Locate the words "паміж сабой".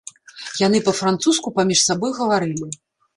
1.57-2.11